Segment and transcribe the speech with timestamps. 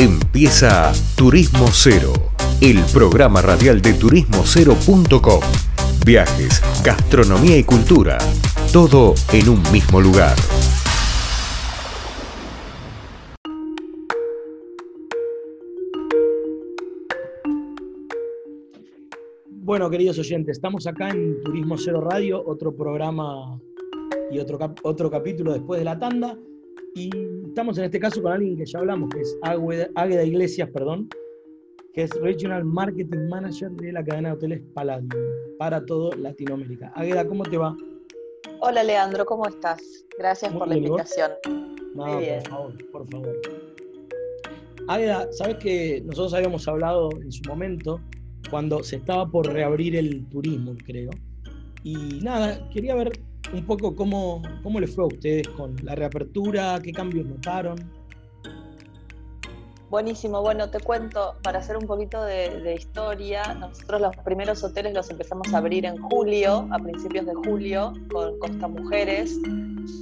[0.00, 2.12] Empieza Turismo Cero,
[2.60, 5.40] el programa radial de turismocero.com.
[6.06, 8.16] Viajes, gastronomía y cultura,
[8.72, 10.36] todo en un mismo lugar.
[19.48, 23.60] Bueno, queridos oyentes, estamos acá en Turismo Cero Radio, otro programa
[24.30, 26.38] y otro, otro capítulo después de la tanda.
[26.94, 27.10] Y
[27.46, 31.08] estamos en este caso con alguien que ya hablamos, que es Águeda Iglesias, perdón,
[31.94, 35.10] que es Regional Marketing Manager de la cadena de hoteles Palladium
[35.58, 36.92] para todo Latinoamérica.
[36.94, 37.76] Águeda, ¿cómo te va?
[38.60, 39.80] Hola Leandro, ¿cómo estás?
[40.18, 41.32] Gracias por la invitación.
[41.94, 43.40] No, por favor, por favor.
[44.88, 48.00] Águeda, sabes que nosotros habíamos hablado en su momento
[48.50, 51.10] cuando se estaba por reabrir el turismo, creo.
[51.84, 53.20] Y nada, quería ver
[53.52, 57.78] un poco cómo, cómo les fue a ustedes con la reapertura, qué cambios notaron.
[59.90, 65.08] Buenísimo, bueno, te cuento, para hacer un poquito de, historia, nosotros los primeros hoteles los
[65.08, 69.38] empezamos a abrir en julio, a principios de julio, con Costa Mujeres,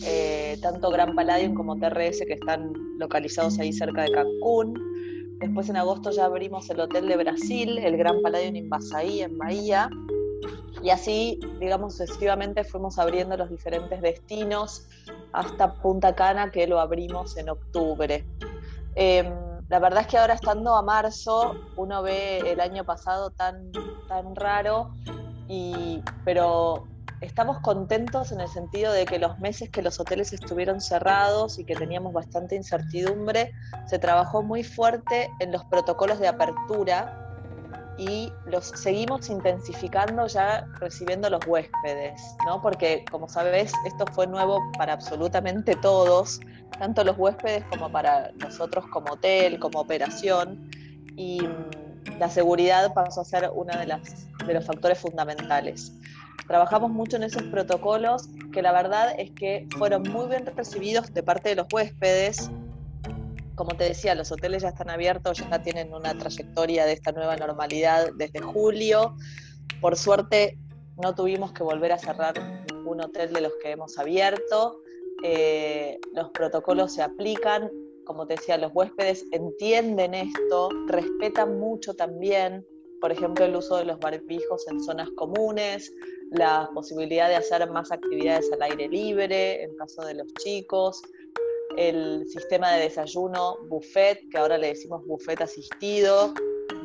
[0.04, 4.74] eh, tanto Gran Palladium como TRS que están localizados ahí cerca de Cancún.
[5.38, 9.88] Después en agosto ya abrimos el Hotel de Brasil, el Gran Palladium Invasaí en Bahía,
[10.86, 14.86] y así, digamos, sucesivamente fuimos abriendo los diferentes destinos
[15.32, 18.24] hasta Punta Cana, que lo abrimos en octubre.
[18.94, 19.34] Em,
[19.68, 23.72] la verdad es que ahora estando a marzo, uno ve el año pasado tan,
[24.06, 24.94] tan raro,
[25.48, 26.84] y, pero
[27.20, 31.64] estamos contentos en el sentido de que los meses que los hoteles estuvieron cerrados y
[31.64, 33.50] que teníamos bastante incertidumbre,
[33.86, 37.25] se trabajó muy fuerte en los protocolos de apertura
[37.98, 42.60] y los seguimos intensificando ya recibiendo los huéspedes, ¿no?
[42.60, 46.40] Porque como sabes, esto fue nuevo para absolutamente todos,
[46.78, 50.70] tanto los huéspedes como para nosotros como hotel, como operación,
[51.16, 53.86] y mm, la seguridad pasó a ser uno de,
[54.46, 55.92] de los factores fundamentales.
[56.46, 61.22] Trabajamos mucho en esos protocolos que la verdad es que fueron muy bien recibidos de
[61.22, 62.50] parte de los huéspedes,
[63.56, 67.36] como te decía, los hoteles ya están abiertos, ya tienen una trayectoria de esta nueva
[67.36, 69.16] normalidad desde julio.
[69.80, 70.58] Por suerte,
[71.02, 72.34] no tuvimos que volver a cerrar
[72.70, 74.80] ningún hotel de los que hemos abierto.
[75.22, 77.70] Eh, los protocolos se aplican,
[78.04, 82.64] como te decía, los huéspedes entienden esto, respetan mucho también,
[83.00, 85.92] por ejemplo, el uso de los barbijos en zonas comunes,
[86.30, 91.02] la posibilidad de hacer más actividades al aire libre en caso de los chicos,
[91.76, 96.32] el sistema de desayuno buffet, que ahora le decimos buffet asistido,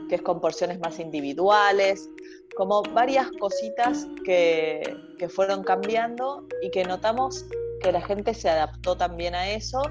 [0.10, 2.10] que es con porciones más individuales,
[2.56, 4.82] como varias cositas que,
[5.30, 7.46] fueron cambiando y que notamos
[7.82, 9.84] que la gente se adaptó también a eso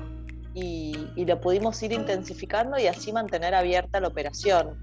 [0.54, 4.76] y, y, lo pudimos ir intensificando y así mantener abierta la operación.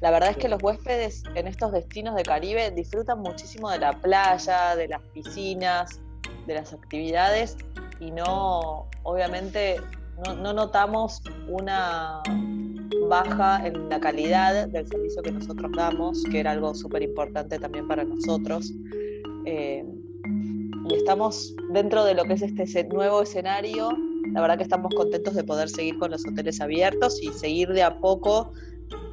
[0.00, 3.92] La verdad es que los huéspedes en estos destinos de Caribe disfrutan muchísimo de la
[3.92, 6.00] playa, de las piscinas,
[6.48, 7.56] de las actividades
[8.02, 9.76] y no, obviamente,
[10.26, 12.20] no, notamos una
[13.08, 17.86] baja en la calidad del servicio que nosotros damos, que era algo súper importante también
[17.86, 18.72] para nosotros.
[19.46, 19.84] Eh,
[20.88, 23.90] y estamos dentro de lo que es este nuevo escenario.
[24.32, 27.84] La verdad que estamos contentos de poder seguir con los hoteles abiertos y seguir de
[27.84, 28.52] a poco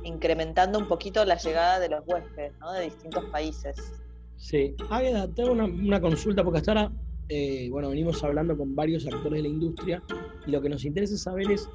[0.04, 3.76] incrementando un poquito la llegada de los huéspedes de distintos países.
[4.38, 6.92] Sí, Águeda, tengo una, una consulta porque hasta ahora
[7.30, 10.02] eh, bueno, venimos hablando con varios actores de la industria
[10.48, 11.70] y lo que nos interesa saber es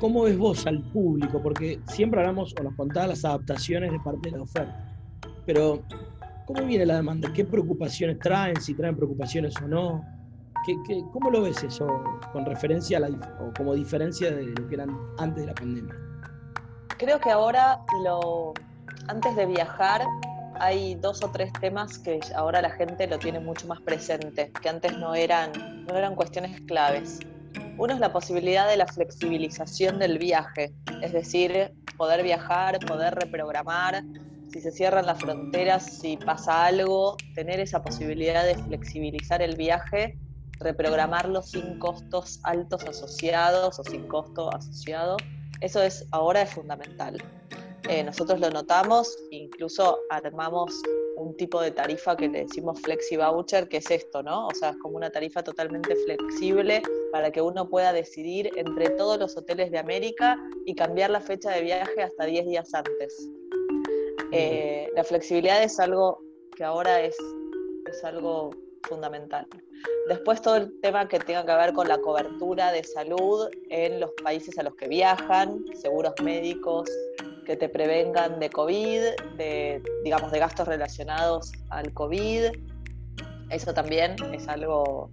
[0.00, 4.30] cómo ves vos al público, porque siempre hablamos o nos contás las adaptaciones de parte
[4.30, 4.98] de la oferta,
[5.46, 5.82] pero
[6.46, 7.32] ¿cómo viene la demanda?
[7.32, 8.60] ¿Qué preocupaciones traen?
[8.60, 10.04] Si traen preocupaciones o no.
[10.66, 10.74] ¿Qué,
[11.12, 11.86] cómo lo ves eso
[12.32, 13.08] con referencia a la,
[13.40, 15.94] o como diferencia de lo que eran antes de la pandemia?
[16.98, 18.52] Creo que ahora lo,
[19.06, 20.02] antes de viajar
[20.60, 24.68] hay dos o tres temas que ahora la gente lo tiene mucho más presente, que
[24.68, 25.52] antes no eran,
[25.86, 27.20] no eran cuestiones claves.
[27.76, 34.02] Uno es la posibilidad de la flexibilización del viaje, es decir, poder viajar, poder reprogramar,
[34.50, 40.18] si se cierran las fronteras, si pasa algo, tener esa posibilidad de flexibilizar el viaje,
[40.58, 45.16] reprogramarlo sin costos altos asociados o sin costo asociado,
[45.60, 47.18] eso es ahora es fundamental.
[47.88, 50.82] Eh, nosotros lo notamos, incluso armamos
[51.16, 54.46] un tipo de tarifa que le decimos Flexi Voucher, que es esto, ¿no?
[54.46, 56.82] O sea, es como una tarifa totalmente flexible
[57.12, 61.50] para que uno pueda decidir entre todos los hoteles de América y cambiar la fecha
[61.50, 63.28] de viaje hasta 10 días antes.
[64.32, 66.22] Eh, la flexibilidad es algo
[66.56, 67.16] que ahora es,
[67.86, 68.50] es algo
[68.82, 69.46] fundamental.
[70.08, 74.10] Después todo el tema que tenga que ver con la cobertura de salud en los
[74.22, 76.88] países a los que viajan, seguros médicos
[77.48, 79.00] que te prevengan de COVID,
[79.38, 82.52] de, digamos, de gastos relacionados al COVID.
[83.48, 85.10] Eso también es algo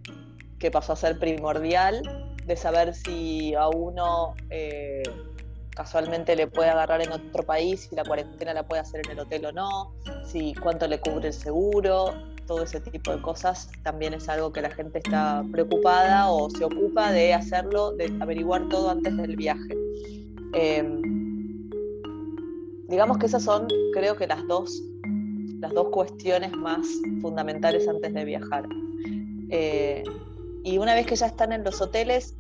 [0.60, 2.02] que pasó a ser primordial,
[2.46, 5.04] de saber si a uno eh,
[5.70, 9.20] casualmente le puede agarrar en otro país, si la cuarentena la puede hacer en el
[9.22, 9.94] hotel o no,
[10.26, 12.16] si cuánto le cubre el seguro,
[12.48, 16.66] todo ese tipo de cosas también es algo que la gente está preocupada o se
[16.66, 19.74] ocupa de hacerlo, de averiguar todo antes del viaje.
[20.52, 21.25] Em,
[22.88, 24.82] digamos que esas son, creo que las dos,
[25.60, 26.88] las dos cuestiones más
[27.22, 28.68] fundamentales antes de viajar.
[29.50, 30.04] Eh,
[30.64, 32.36] y una vez que ya están en los hoteles,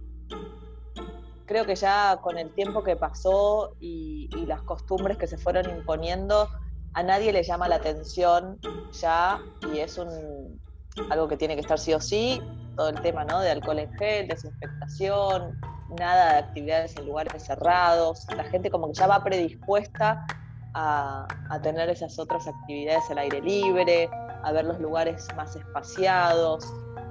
[1.45, 6.47] creo que ya con el tiempo que pasó y, las costumbres que se fueron imponiendo,
[6.93, 8.59] a nadie le llama la atención
[8.91, 9.39] ya
[9.73, 10.61] y es un,
[11.09, 12.39] algo que tiene que estar sí o sí,
[12.75, 13.39] todo el tema ¿no?
[13.39, 15.59] de alcohol en gel, desinfectación,
[15.99, 20.25] nada de actividades en lugares cerrados, la gente como que ya va predispuesta
[20.73, 24.09] a, a tener esas otras actividades al aire libre,
[24.43, 26.65] a ver los lugares más espaciados,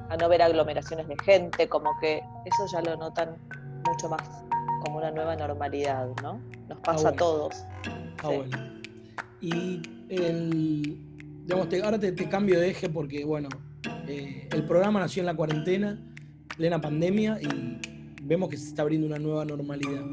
[0.09, 3.37] a no ver aglomeraciones de gente, como que eso ya lo notan
[3.87, 4.23] mucho más
[4.85, 6.41] como una nueva normalidad, ¿no?
[6.69, 7.65] Nos pasa a todos.
[8.23, 8.57] Ah, bueno.
[9.41, 10.99] Y el,
[11.45, 13.49] digamos, ahora te, cambio de eje porque, bueno,
[14.07, 15.99] eh, el programa nació en la cuarentena,
[16.57, 17.81] plena pandemia, y
[18.25, 20.05] vemos que se está abriendo una nueva normalidad.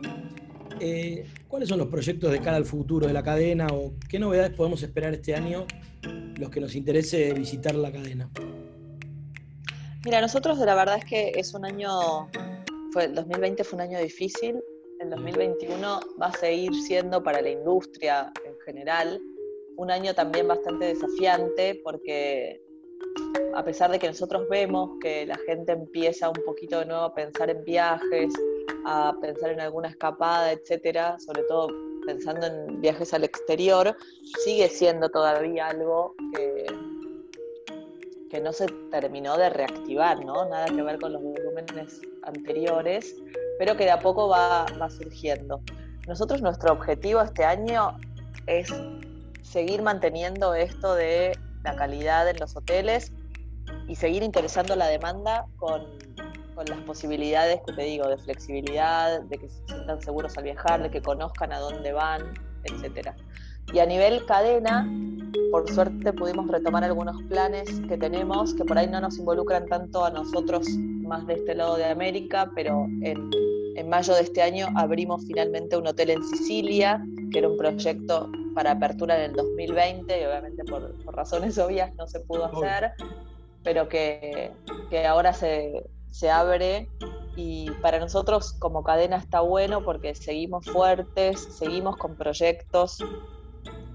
[0.80, 4.52] Eh, ¿Cuáles son los proyectos de cara al futuro de la cadena o qué novedades
[4.54, 5.66] podemos esperar este año
[6.38, 8.30] los que nos interese visitar la cadena?
[10.04, 12.28] Mira, nosotros la verdad es que es un año,
[12.92, 14.60] fue, el 2020 fue un año difícil,
[15.00, 19.22] el 2021 va a seguir siendo para la industria en general
[19.78, 22.62] un año también bastante desafiante porque
[23.54, 27.14] a pesar de que nosotros vemos que la gente empieza un poquito de nuevo a
[27.14, 28.34] pensar en viajes,
[28.86, 31.68] a pensar en alguna escapada, etcétera, sobre todo
[32.06, 33.96] pensando en viajes al exterior,
[34.44, 36.66] sigue siendo todavía algo que,
[38.30, 40.46] que no se terminó de reactivar, ¿no?
[40.46, 43.16] Nada que ver con los volúmenes anteriores,
[43.60, 45.62] pero que de a poco va, va surgiendo.
[46.08, 47.98] Nosotros nuestro objetivo este año
[48.48, 48.74] es
[49.44, 53.12] seguir manteniendo esto de la calidad en los hoteles
[53.88, 55.84] y seguir interesando la demanda con,
[56.56, 60.82] con, las posibilidades que te digo, de flexibilidad, de que se sientan seguros al viajar,
[60.82, 62.22] de que conozcan a dónde van,
[62.64, 63.10] etc.
[63.74, 64.88] Y a nivel cadena,
[65.52, 70.06] por suerte pudimos retomar algunos planes que tenemos que por ahí no nos involucran tanto
[70.06, 73.30] a nosotros más de este lado de América, pero en,
[73.76, 78.30] en mayo de este año abrimos finalmente un hotel en Sicilia, que era un proyecto
[78.54, 82.92] para apertura en el 2020 y obviamente por, razones obvias no se pudo hacer,
[83.64, 84.52] pero que,
[84.90, 86.90] que ahora se, se, abre
[87.36, 93.00] y para nosotros como cadena está bueno porque seguimos fuertes, seguimos con proyectos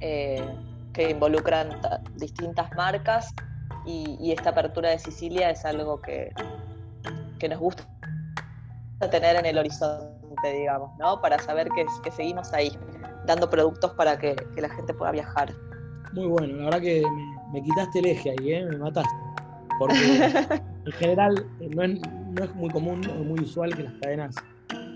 [0.00, 0.44] eh,
[0.92, 1.80] que involucran
[2.14, 3.34] distintas marcas
[3.84, 6.32] y, esta apertura de Sicilia es algo que,
[7.38, 7.86] que nos gusta
[9.10, 11.20] tener en el horizonte, digamos, ¿no?
[11.20, 12.76] Para saber que, que seguimos ahí
[13.26, 15.52] dando productos para que, la gente pueda viajar.
[16.12, 17.04] Muy bueno, la verdad que
[17.52, 18.64] me, quitaste el eje ahí, ¿eh?
[18.64, 19.25] me mataste.
[19.78, 19.94] Porque
[20.87, 21.82] en general eh, no
[22.44, 24.34] es, muy común o muy usual que las cadenas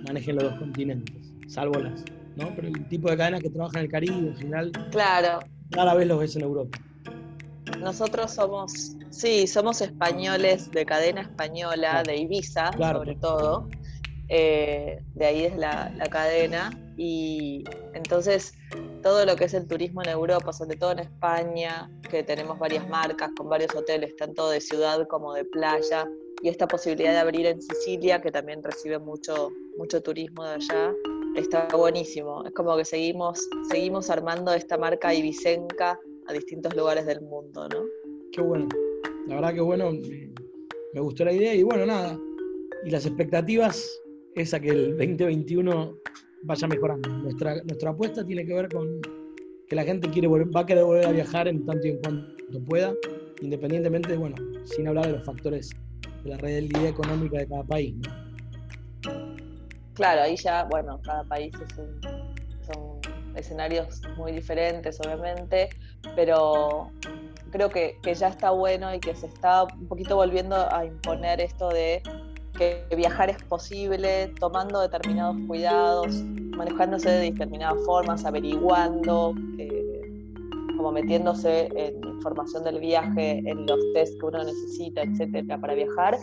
[0.07, 2.05] manejen los dos continentes, salvo las,
[2.37, 2.53] ¿no?
[2.55, 5.41] Pero el tipo de cadenas que trabajan en el Caribe en general, claro.
[5.71, 6.79] rara vez los ves en Europa.
[7.79, 13.69] Nosotros somos, sí, somos españoles de cadena española, de Ibiza, sobre todo.
[14.33, 18.55] Eh, de ahí es la, cadena y entonces
[19.03, 22.89] todo lo que es el turismo en Europa, sobre todo en España, que tenemos varias
[22.89, 26.09] marcas con varios hoteles, tanto de ciudad como de playa,
[26.43, 30.95] y esta posibilidad de abrir en Sicilia, que también recibe mucho, mucho turismo de allá,
[31.35, 32.45] está buenísimo.
[32.45, 37.85] Es como que seguimos, seguimos armando esta marca ibicenca a distintos lugares del mundo, ¿no?
[38.33, 38.69] Qué bueno.
[39.27, 42.19] La verdad que bueno, me gustó la idea y bueno, nada.
[42.85, 44.01] Y las expectativas
[44.35, 45.95] es que el 2021
[46.43, 47.09] vaya mejorando.
[47.09, 49.01] Nuestra, nuestra apuesta tiene que ver con
[49.69, 52.65] que la gente quiere va a querer volver a viajar en tanto y en cuanto
[52.67, 52.93] pueda,
[53.41, 55.71] independientemente, bueno, sin hablar de los factores
[56.25, 57.95] de la realidad económica de cada país.
[59.95, 62.01] Claro, ahí ya, bueno, cada país es un,
[62.65, 63.01] son
[63.37, 65.69] escenarios muy diferentes, obviamente,
[66.17, 66.91] pero
[67.51, 71.41] creo que, que ya está bueno y que se está un poquito volviendo a imponer
[71.41, 72.03] esto de
[72.57, 76.23] que viajar es posible tomando determinados cuidados,
[76.57, 79.35] manejándose de determinadas formas, averiguando,
[80.77, 86.19] como metiéndose en información del viaje, en los test que uno necesita, etcétera, para viajar,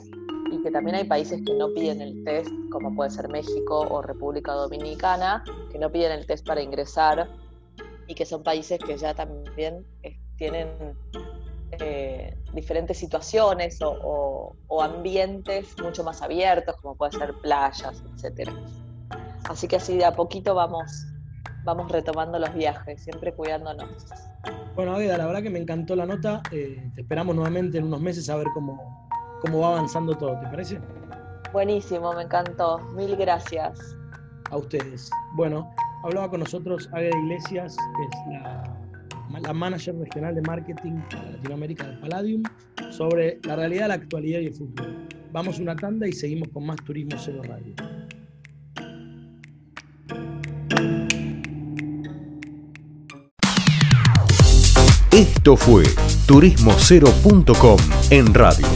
[0.52, 4.02] y que también hay países que no piden el test, como puede ser México o
[4.02, 7.30] República Dominicana, que no piden el test para ingresar
[8.08, 10.70] y que son países que ya también eh, tienen
[11.82, 18.52] eh, diferentes situaciones o, ambientes mucho más abiertos, como puede ser playas, etc.
[19.50, 21.06] Así que así de a poquito vamos,
[21.64, 24.06] vamos retomando los viajes, siempre cuidándonos.
[24.76, 26.42] Bueno, Agueda, la verdad que me encantó la nota.
[26.52, 29.10] Eh, te esperamos nuevamente en unos meses a ver cómo,
[29.42, 30.80] cómo va avanzando todo, ¿te parece?
[31.52, 32.80] Buenísimo, me encantó.
[32.94, 33.80] Mil gracias.
[34.52, 35.10] A ustedes.
[35.36, 38.87] Bueno, hablaba con nosotros Agueda Iglesias, que es la
[39.42, 42.44] la manager regional de marketing para Latinoamérica de Palladium,
[42.92, 44.90] sobre la realidad, la actualidad y el futuro.
[45.32, 47.76] Vamos una tanda y seguimos con más Turismo Cero Radio.
[55.12, 55.84] Esto fue
[56.28, 57.78] turismocero.com
[58.12, 58.68] en radio.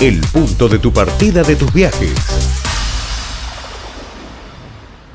[0.00, 2.57] El punto de tu partida de tus viajes.